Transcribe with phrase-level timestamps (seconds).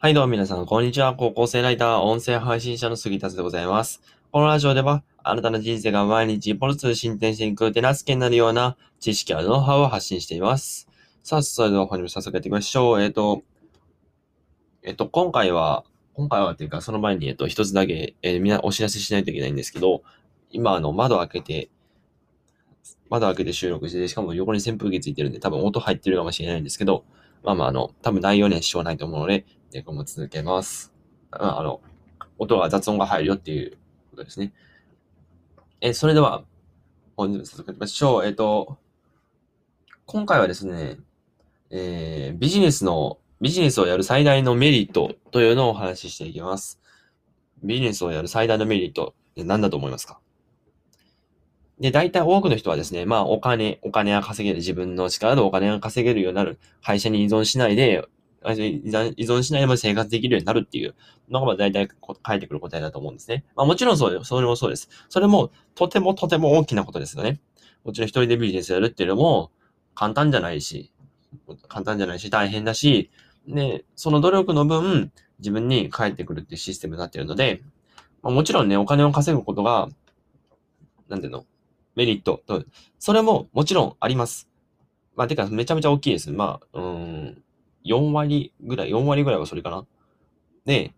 [0.00, 1.16] はい、どうも皆さん、こんにちは。
[1.16, 4.00] 高校生ライター、音声配信者の杉田でございます。
[4.30, 10.88] このラジオでは、あなたの人生が毎日一歩ずつ進展していく手助けになるような知識やノウハウを発信しています。
[11.24, 13.02] さあ、それでは本日も早速やっていきましょう。
[13.02, 13.42] えっ、と、
[14.84, 15.82] えっ、と、今回は、
[16.14, 20.04] 今回はっていうか、その前に、えっ、と、一つだけ、えーみんなお知らせしないといけないんですけど、
[20.52, 21.70] 今、あの、窓開けて、
[23.10, 27.04] 窓開けて収録して、しかも横に扇風機ついてるんで、多分音入ってるかもしれないんですけど、
[27.42, 30.92] まあまあ、あの、多分内容には支障ないと思うので、で、今後続けます。
[31.30, 31.80] ああの、
[32.38, 33.78] 音が雑音が入るよっていう
[34.10, 34.52] ことですね。
[35.80, 36.44] え、それでは、
[37.16, 38.26] 本日も続けましょう。
[38.26, 38.78] えっと、
[40.06, 40.98] 今回はですね、
[41.70, 46.80] えービジネスの、ビジネスをやる最大のメリットというのをお話ししていきます。
[47.62, 50.18] ビジネスをやる最大のメリットって何だと思いますか？
[51.80, 58.04] で、大体多くの人はですね、まあお金、お金が稼げる、自分の力でお金が稼げるようになる、会社に依存しないで、
[58.44, 60.94] 依存しないで生活できるようになるっていう
[61.28, 63.44] のが大体こ返ってくる答えだと思うんですね。
[63.54, 64.88] まあもちろんそう、それもそうです。
[65.08, 67.40] それもとてもとても大きなことですよね。
[67.84, 69.50] もちろん一人でビジネスやるっていうのも
[69.94, 70.90] 簡単じゃないし、
[71.68, 73.10] 簡単じゃないし大変だし、
[73.46, 77.62] で、その努力の分自分に返ってくるっていうシステムになっているので、
[78.22, 79.88] まあ、もちろんね、お金を稼ぐことが、
[81.08, 81.46] なんていうの
[81.98, 82.64] メリットと、
[83.00, 84.48] それももちろんあります。
[85.16, 86.30] まあ、てか、めちゃめちゃ大きいです。
[86.30, 87.42] まあ、うん、
[87.84, 89.84] 4割ぐらい、4割ぐらいはそれかな。
[90.64, 90.94] で、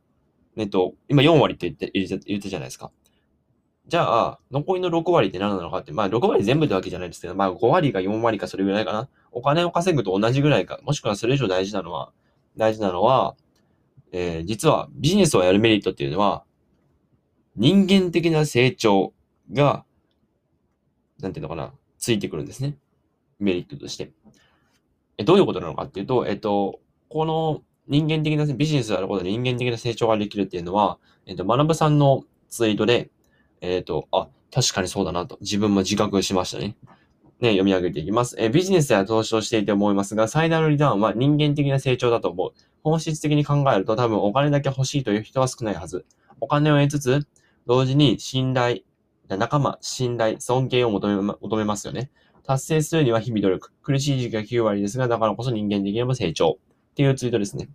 [0.59, 2.91] えっと、今4割って言って、言ってたじゃないですか。
[3.89, 9.09] じゃあ、残りの6割って何なのかって、まあ、6割全部ってわけじゃないですけど、まあ、5割か4割かそれぐらいかな。
[9.33, 12.13] お金を稼ぐと同じぐらいか、もしくはそれ以上大事なのは、
[12.59, 13.37] 大事なのは、
[14.13, 16.45] えー実はビジネスをやるメリットっていうのは、
[17.57, 19.15] 人間的な成長
[19.53, 19.85] が、
[21.23, 22.77] なんていうのかな、ついてくるんですね。
[23.39, 24.13] メリットとして。
[25.19, 33.11] え、どういうことなのかっていうと、えっと、この人間的な、ビジネスをやることで人間的な成長ができるっていうのは、えっと、学さんのツイートで、
[33.61, 36.77] えっと、あ、確かにそうだなと、自分も自覚しましたね。
[37.41, 38.37] ね、読み上げていきます。
[38.39, 42.53] え、ビジネスや投資をしていて思いますが、最大のリターンは人間的な成長だと思う。
[42.83, 46.05] 本質的に考えると多分お金だけ欲しいという人は少ないはず。
[46.41, 47.27] お金を得つつ、
[47.67, 48.83] 同時に信頼、
[49.37, 52.11] 仲間、信頼、尊敬を求めま求めますよね。
[52.43, 53.73] 達成するには日々努力。
[53.83, 56.59] 苦しい時期が9割ですが、だからこそ人間的にも成長。
[56.93, 57.69] っていうツイートですね。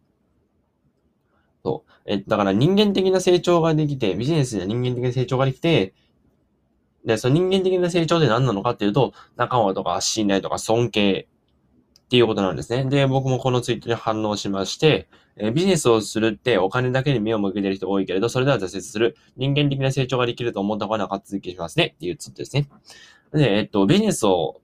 [1.63, 1.91] そう。
[2.05, 5.93] え、だから人間的な成長ができて、ビジネスには人間的な成長ができて、
[7.05, 11.27] で、その人間的な成長って何なのかっていうと、仲間とか信頼とか尊敬
[12.15, 12.85] っていうことなんですね。
[12.85, 19.17] で、僕もこのツイートに反応しまして、えビジネスをするってお金だけに目を向けてる人多いけれど、それでは挫折する。
[19.35, 21.93] 人間的な成長ができると思った方が長続きしますね。
[21.95, 22.69] っていうツイートですね。
[23.33, 24.61] で、えっと、ビジネスを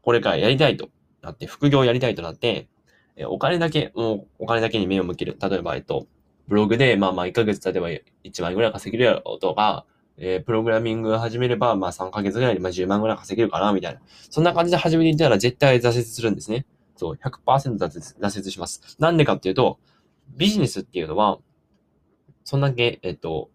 [0.00, 0.88] これからやりたいと
[1.20, 2.68] なって、副業をやりたいとなって、
[3.16, 5.36] えお金だけ、もうお金だけに目を向ける。
[5.38, 6.06] 例えば、えっと、
[6.48, 9.84] ブログで、まあまあ1ヶ月例えば1万円ぐらい稼げるやろうとか、
[10.16, 14.00] えープログラミング始めれば、まあ3ヶ月ぐらいでまあ10万ぐらい稼げるかな、みたいな。
[14.30, 16.66] そんな感じで始めていたら絶対挫折するんですね。
[16.96, 18.96] そう、100%挫折挫折します。
[18.98, 19.78] なんでかっていうと、
[20.36, 21.38] ビジネスっていうのは、
[22.44, 23.50] そんだけ、えっと、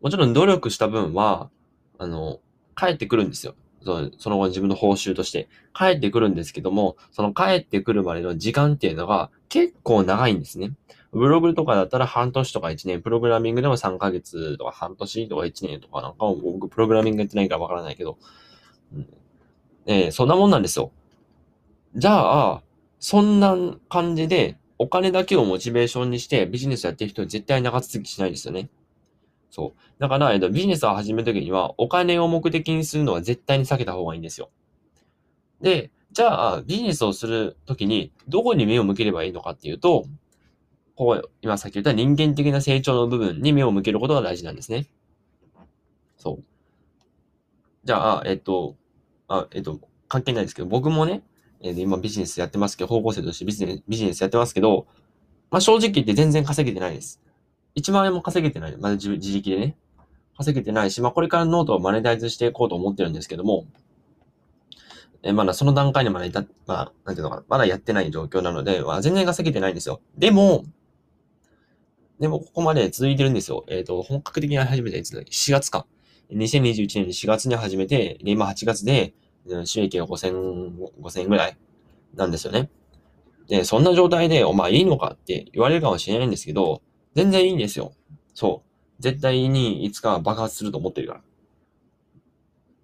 [0.00, 1.50] もちろん努力した分は、
[1.98, 2.40] あの、
[2.74, 3.54] 返ってくるんですよ。
[3.82, 5.48] そうその後自分の報酬として。
[5.72, 10.72] 返ってくるんですけども、その返ってくるまでの時間っていうのが結構長いんですね。
[11.12, 18.18] ブログとかだったら半年とか1年、プログラミングでも3ヶ月とか半年とか1年とかなんか、僕プログラミングやってないからわからないけど、
[18.94, 19.08] うん
[19.86, 20.92] えーそんなもんなんですよ。
[21.96, 22.62] じゃあ、
[23.00, 23.56] そんな
[23.88, 28.70] 感じで、お金だけをモチベーションにしてビジネスやってる人絶対長続きしないですよね。
[29.50, 29.80] そう。
[29.98, 34.50] だから、えっと、ビジネスを始めるときには、お金を目的にするのは絶対に避けた方がいいんですよ。
[35.60, 40.04] で、じゃあ、ビジネスをするときに、どこに目を向ければいいのかっていうと、
[40.98, 44.88] こう、今さっき言った人間的な成長の部分に目を向けることが大事なんですね。
[46.16, 46.44] そう。
[47.84, 48.74] じゃあ、えっと、
[49.28, 51.22] あ、えっと、関係ないですけど、僕もね、
[51.60, 54.88] えー今ビジネスやってますけど、方向性としてビジネス、ビジネスやってますけど、
[55.52, 57.22] まあ正直言って全然稼げてないです。
[57.76, 58.76] 1万円も稼げてない。
[58.76, 59.76] まだ自自力でね。
[60.36, 63.66] 稼げてないし、まあこれからノートをマネタイズしていこうと思ってるんですけども、
[65.22, 70.00] えーまだその段階にまだいた、まあ、なんていうのかな、まだやってない状況なので、まあ、全然稼げてないんですよ。
[70.16, 70.64] でも、
[72.20, 73.64] でもここまで続いてるんですよ。
[73.68, 75.86] えっ、と、本格的に始めたいつだ ?4 月か。
[76.30, 79.14] 2021年4月に始めて、で、今8月で、
[79.64, 81.56] 収益が5000、5000円ぐらい
[82.14, 82.70] なんですよね。
[83.48, 86.82] で、そんな状態で、お前いいのかって言われるかもしれないんですけど、
[87.14, 87.92] 全然いいんですよ。
[88.34, 88.62] そ
[88.98, 89.02] う。
[89.02, 91.20] 絶対にいつか爆発すると思ってるから。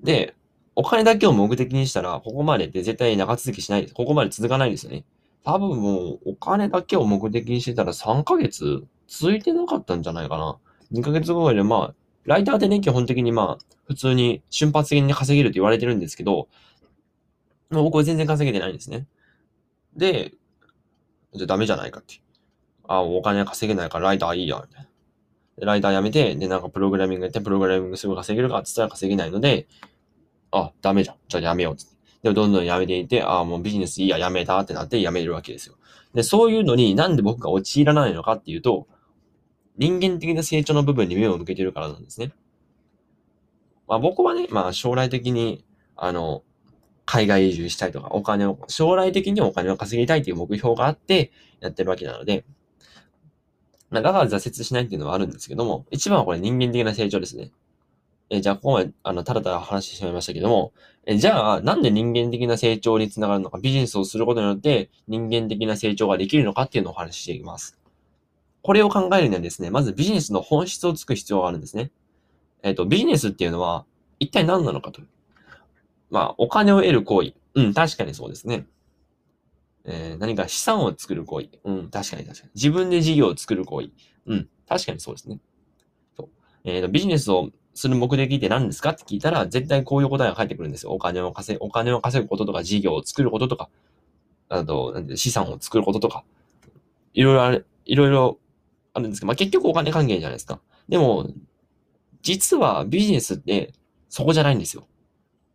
[0.00, 0.34] で、
[0.76, 3.94] お金だけを目的にしたら、ここまでって絶対長続きしないです。
[3.94, 5.04] ここまで続かないですよね。
[5.44, 10.58] 多分もうお金だけを目的にしてたら3ヶ月続いてなかったんじゃないかな。
[10.92, 16.48] 2ヶ月後でまあ、ライターってね、基本的にまあ、普通に瞬発的に稼げるって言われてるんですけど、
[17.70, 19.06] まあ、僕は全然稼げてないんですね。
[19.96, 20.32] で、
[21.34, 22.20] じゃあダメじゃないかって。
[22.86, 24.88] あ、お金稼げないからライターいいや、みたいな。
[25.66, 29.68] ライターやめて、で、なんかプログラミングやって、プログラミングすぐ稼げるかって言ったら稼げないので、
[30.50, 31.16] あ、ダメじゃん。
[31.28, 31.84] じゃあやめようって。
[32.22, 35.76] でもどんどんやめていて、ああ、もうビジネスいいや、やめたってなってやめるわけですよ。
[36.14, 38.86] で、そういうのになんで僕が陥らないのかっていうと、
[39.76, 42.32] 人間的な成長の部分に目を向けてるからなんですね。
[43.86, 45.64] まあ僕はね、まあ将来的に、
[45.96, 46.42] あの、
[47.06, 52.44] 海外移住したいとか、お金を、将来的にお金を稼ぎたいという目標があってやってるわけなので、
[53.90, 57.50] まあ、だから挫折しないっていうのはあるんですけども、一番はこれ人間的な成長ですね。
[58.30, 60.72] えじゃあ、ここまで、あの、ただただ話してしまいましたけども、
[61.06, 67.78] えじゃあ、なんで人間的な成長につながるのか、ビジネスをすることによって人間的な成長ができるのかっていうのをお話ししていきます。
[68.64, 71.90] これを考えるにはですね、まずビジネスの本質をつく必要があるんですね。
[72.62, 73.84] えっ、ー、と、ビジネスっていうのは、
[74.18, 75.02] 一体何なのかと。
[76.10, 77.34] まあ、お金を得る行為。
[77.56, 78.66] うん、確かにそうですね。
[79.84, 81.48] えー、何か資産を作る行為。
[81.64, 82.52] うん、確かに確かに。
[82.54, 83.90] 自分で事業を作る行為。
[84.24, 85.40] うん、確かにそうですね。
[86.16, 86.28] そう。
[86.64, 90.92] えっ、ー、と、ビジネスをする目的って何ですかって聞いたら、絶対こういう答えが返ってくるんですよ。
[90.92, 93.68] お金を稼ぐ、お金を稼ぐこととか、事業を作ることとか、
[94.48, 96.24] あと、なんて資産を作ることとか、
[97.12, 98.38] いろいろある、いろいろ
[98.94, 100.60] あるんですけど、まあ、結局お金関係じゃないですか。
[100.88, 101.28] でも、
[102.22, 103.74] 実はビジネスって
[104.08, 104.86] そこじゃないんですよ。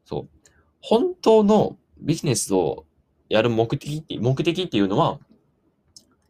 [0.06, 0.50] そう。
[0.81, 2.86] 本当のビジネスを
[3.30, 5.19] やる目的、目的っていうのは、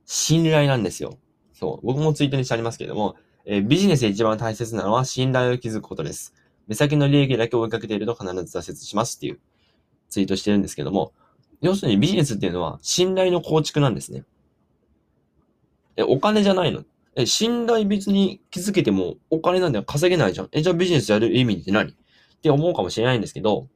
[0.05, 1.17] 信頼なんですよ。
[1.53, 1.85] そう。
[1.85, 3.15] 僕もツイートにしてありますけれども、
[3.45, 6.33] えー、ビジネスで一番大切なのは信頼を築くことです。
[6.67, 9.39] 目先の利益だけ追いかけていると必ず挫折しますっていう
[10.09, 11.13] ツイートしてるんですけども、
[11.61, 14.23] 要するにビジネスっていうのは信頼の構築なんですね。
[15.97, 16.83] え、お金じゃないの
[17.15, 20.49] え、信頼別に築けてもお金なんで稼げないじゃん。
[20.51, 21.91] え、じゃあビジネスやる意味って何？
[21.91, 21.95] っ
[22.41, 23.67] て思うかもしれないんですけど、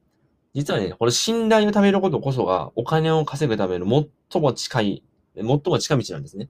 [0.54, 3.86] 実はね、これ信頼を貯めることこそがお金を稼ぐための
[4.30, 5.02] 最も近い、
[5.36, 6.48] 最も近道なんですね。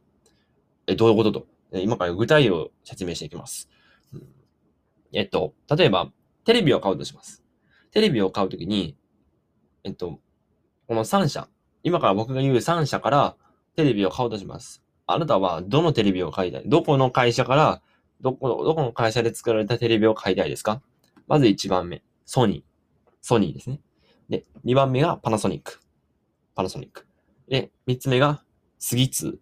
[0.87, 1.47] え、どういうことと？
[1.73, 3.69] 今から具体を説明していきます。
[4.13, 4.23] うん、
[5.13, 6.13] えっと、例えば、
[6.45, 7.43] テレビを買うとします。
[7.91, 8.97] テレビを買うときに、
[9.83, 10.21] えっと、
[10.87, 11.49] この3社、
[11.83, 13.37] 今から僕が言う3社から
[13.75, 14.84] テレビを買うとします。
[15.07, 16.63] あなたはどのテレビを買いたい？
[16.67, 17.83] どこの会社から、
[18.21, 20.81] どこ、どこの会社で作られたテレビを買いたいですか？
[21.27, 23.11] まず1番目、ソニー。
[23.21, 23.81] ソニーですね。
[24.29, 25.81] で、2番目がパナソニック。
[26.55, 27.07] パナソニック。
[27.49, 28.43] で、3つ目が
[28.79, 29.37] スギツー。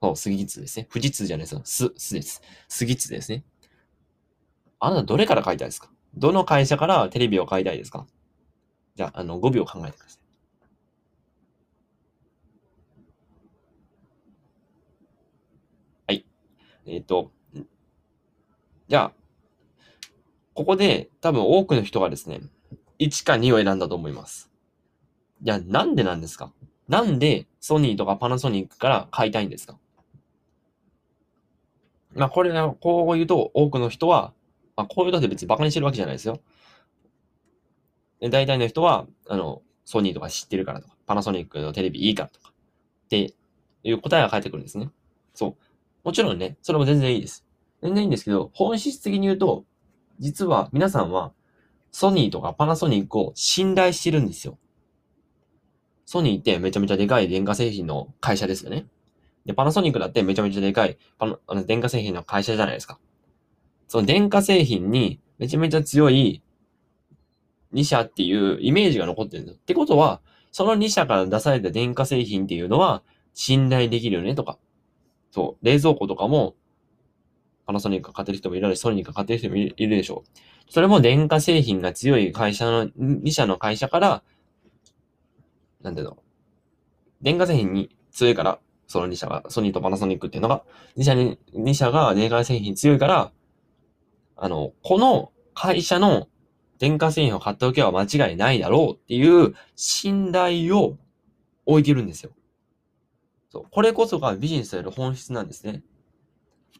[0.00, 0.88] そう、スギツーですね。
[0.92, 1.60] 富士通じゃないですよ。
[1.64, 2.42] ス、スです。
[2.68, 3.44] スギツーですね。
[4.80, 5.90] あなたどれから買いたいですか？
[6.14, 8.06] どの会社からテレビを買いたいですか？
[8.96, 10.16] じゃあ、あの、5秒考えてくださ。
[10.16, 10.17] い。
[16.88, 17.30] えっ、ー、と、
[18.88, 19.12] じゃあ、
[20.54, 22.40] ここで多分多くの人がですね、
[22.98, 24.50] 1か2を選んだと思います。
[25.42, 26.52] じゃあ、なんでなんですか？
[26.88, 29.78] なんでソニーとかパナソニックから買いたいんですか？
[32.14, 32.50] まあ、これ、
[32.80, 34.32] こう言うと多くの人は、
[34.74, 36.40] まあ、こういうとって別に馬鹿にしてるわけじゃないですよ。
[38.20, 42.52] で大体の人は、あの、ソニーとか知ってるからとか、パナソニックのテレビいいからとか、
[43.04, 43.34] って
[43.84, 44.90] いう答えが返ってくるんですね。
[45.34, 45.56] そう。
[46.08, 47.44] もちろんね、それも全然いいです。
[47.82, 49.66] 全然いいんですけど、本質的に言うと、
[50.18, 51.34] 実は皆さんは
[51.92, 54.56] ソニーとかパナソニックを信頼してるんですよ。
[56.06, 58.86] ソニーってめちゃめちゃでかい電化製品の会社ですよね。
[59.44, 62.98] で、パナソニックだってめちゃめちゃでかいパナあの電化製品の会社じゃないですか。
[63.86, 66.42] その電化製品にめちゃめちゃ強い
[67.74, 69.58] 2社っていうイメージが残ってるんですよ。
[69.60, 73.02] ってことは、その2社から出された電化製品っていうのは
[73.34, 74.56] 信頼できるよねとか。
[75.30, 76.54] そう、冷蔵庫とかも
[77.66, 80.72] パナソニックが買ってる人もいるし、ソニーが買ってる人もいるでしょう。
[80.72, 84.22] それも電化製品が強い会社の、2社の会社から、
[85.82, 86.16] なんていうの、
[87.20, 90.64] 電化製品に強いから、その2社が、ソニーとパナソニックっていうのが、
[90.96, 93.32] 2社に、2社が電化製品強いから、
[94.36, 96.28] あの、この会社の
[96.78, 100.96] 電化製品を買っておけば間違いないだろうっていう信頼を
[101.66, 102.30] 置いてるんですよ。
[103.58, 103.66] そう。
[103.70, 105.82] これこそがビジネスをやる本質なんですね。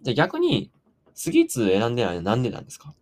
[0.02, 0.70] じゃ逆に、
[1.14, 2.94] 次ツ選んでないのはなんでなんですか？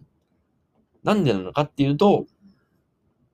[1.02, 2.26] なんでなのかっていうと、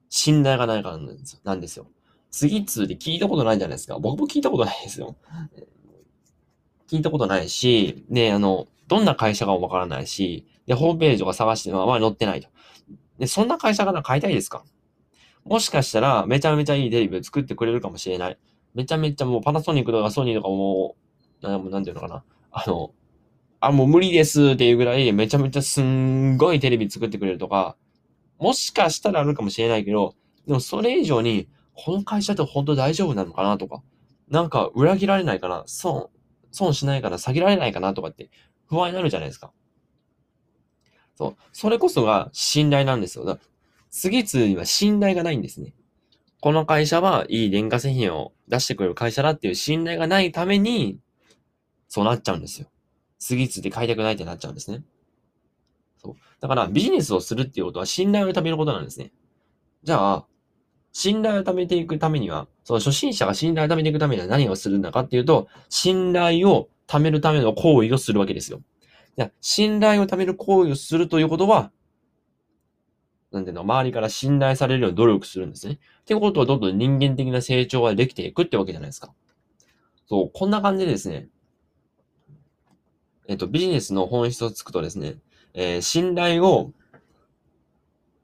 [0.09, 1.39] 信頼がないからなんですよ。
[1.43, 1.87] なんですよ。
[2.29, 3.97] 次通で聞いたことないじゃないですか。
[3.99, 5.15] 僕も聞いたことないですよ。
[6.89, 12.49] 聞いたことないし、で、あの、どんな会社かもわからないし、で、ホームページとか探してもあまり載ってないと。
[13.17, 14.65] で、そんな会社から買いたいですか？
[15.45, 18.37] もしかしたら、めちゃめちゃいいテレビを作ってくれるかもしれない。
[18.73, 20.95] めちゃめちゃもうパナソニックとかソニーとかも
[21.41, 22.23] う、ななんていうのかな。
[22.51, 22.91] あの、
[23.59, 27.77] あ、もう無理ですっていうぐらいめちゃめちゃすんごいテレビ作ってくれるとか、
[28.39, 30.15] もしかしたらあるかもしれないけど、
[30.47, 33.81] でもそれ以上に、この会社って本当大丈夫なのかなとか、
[34.29, 36.09] なんか裏切られないかな、損、
[36.51, 38.29] 損しないかな、下げられないかなとかって
[38.67, 39.51] 不安になるじゃないですか。
[41.15, 41.35] そう。
[41.51, 43.25] それこそが信頼なんですよ。
[43.25, 43.39] だ
[43.89, 45.73] 次々は信頼がないんですね。
[46.43, 50.99] この会社はいい電化製品を出してくれる会社だっていう信頼がないために、
[51.87, 52.67] そうなっちゃうんですよ。
[53.17, 54.83] 次々で買いたくないってなっちゃうんですね。
[55.95, 56.15] そう。
[56.41, 59.13] だからビジネスをするっていうことは信頼を貯めることなんですね。
[59.83, 60.25] じゃあ、
[60.91, 68.59] 信頼を貯めていくためには、その初心者が信頼を貯めていくためには何をするんだかっていうと、信頼を貯めるための行為をするわけですよ。
[69.39, 71.71] 信頼を貯める行為をするということは、
[73.33, 75.73] なんていうの、周りから信頼されるように努力するんですね。
[75.73, 79.11] ってことは、どんどん人間的な成長ができていくってわけじゃないですか。
[80.07, 81.27] そう、こんな感じでですね、
[83.27, 85.15] えっと、ビジネスの本質をつくとですね、
[85.55, 86.71] えー、信頼を、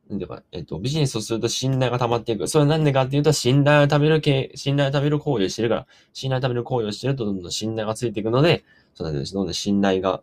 [0.10, 2.48] なんていうか、えっと、ビジネスをすると信頼が溜まっていく。
[2.48, 8.64] それはなんでかっていうと、信頼を貯める系、信頼を貯める行為をしてるから、信頼を貯める行為をしてると、どんどん信頼がついていくので、
[8.94, 9.34] そうなんです。
[9.34, 10.22] どんどん信頼が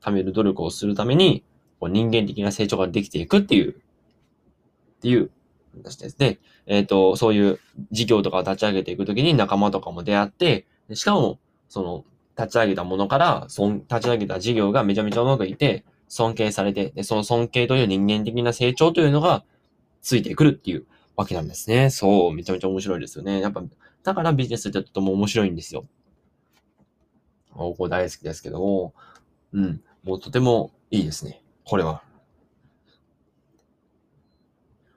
[0.00, 1.42] 貯める努力をするために、
[1.80, 3.80] こう人間的な成長ができていくっていう、
[4.96, 5.30] っていう
[5.76, 6.18] 話です。
[6.18, 7.60] で、えっ、ー、と、そういう
[7.90, 12.04] 事業とかを立ち上げていくときに仲間とかも出会って、しかも、その、
[12.36, 19.44] 立ち上げたものから、そん、立ち上げた事業がめちゃめちゃうまくいて、尊敬されて、で、その尊敬という人間的な成長というのが
[20.02, 20.86] ついてくるっていう
[21.16, 21.90] わけなんですね。
[21.90, 23.40] そう、めちゃめちゃ面白いですよね。
[23.40, 23.62] やっぱ、
[24.02, 25.86] だからビジネスってとても面白いんですよ。
[27.50, 28.94] ここ大好きですけども、
[29.52, 29.82] うん。
[30.02, 31.42] もうとてもいいですね。
[31.64, 32.03] これは。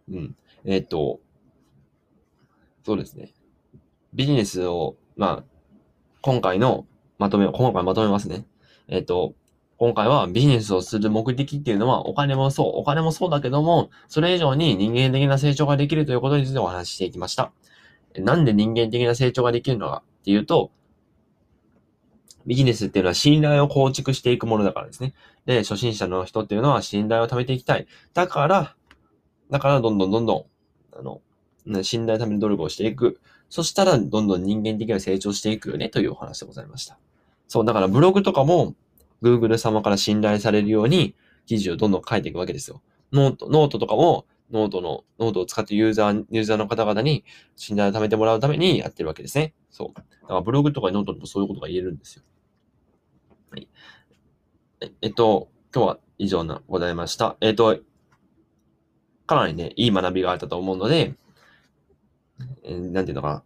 [0.10, 0.36] うん。
[0.66, 1.20] えっ、と、
[2.84, 3.34] そうですね。
[4.14, 5.44] ビジネスを、まあ、
[6.22, 6.86] 今回の
[7.18, 8.46] まとめ、今回まとめますね。
[8.88, 9.34] えっ、と、
[9.78, 17.52] 今回はビジネスをする目的っていうのはお金もそう、お金もそうだけども、それ以上に人間的な成長ができるということについてお話ししていきました。
[18.16, 20.72] なんで人間的な成長ができるのかっていうと、
[22.48, 25.14] ビジネスっていうのは信頼を構築していくものだからですね。
[25.46, 27.88] で、初心者の人っていうのは信頼を貯めていきたい。
[28.14, 28.77] だから、
[29.50, 30.46] だからどんどんどんどん、
[31.00, 31.22] あの、
[31.84, 33.20] 信頼のために努力をしていく。
[33.50, 36.98] そしたら、どんどん人間的には成長していくよね、というお話でございました。
[37.48, 38.76] そう、だからブログとかも、
[39.22, 42.82] Google 様から信頼されるように、記事をどんどん書いていくわけですよ。
[43.14, 47.24] note、noteとかも、ノートの、ノートを使ってユーザー、ユーザーの方々に
[47.56, 49.54] 信頼を貯めてもらうためにやってるわけですね。
[49.70, 49.88] そう。
[49.96, 52.24] だからブログとかノートでもそういうことが言えるんですよ。
[53.52, 53.68] はい。
[55.02, 57.38] えっと、今日は以上でございました。
[57.42, 57.80] えっと、
[59.28, 61.14] かなりね、いい学びがあったと思うので、
[62.64, 63.44] えー、なんていうのかな。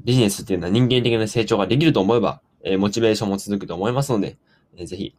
[0.00, 4.36] ビジネスっていうのは人間的な成長ができると思えば、えー、モチベーションも続くと思いますので、
[4.76, 5.14] えー、ぜひ、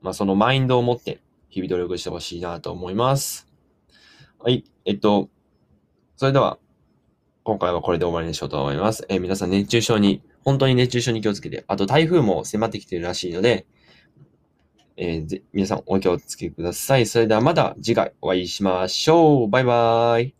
[0.00, 3.48] まあ、そのマインドを持って日々努力してほしいなと思います。
[4.38, 4.64] はい。
[4.84, 5.28] えっと、
[6.16, 6.58] それでは、
[7.44, 9.06] 今回はこれで終わりにしようと思います。
[9.08, 13.66] えー、皆さん熱中症に本当に熱中症に気をつけて、あと台風も迫ってきてるらしいので、
[15.00, 17.06] えー、皆さんお気をつけください。
[17.06, 19.48] それではまた次回お会いしましょう。
[19.48, 20.37] バイバーイ。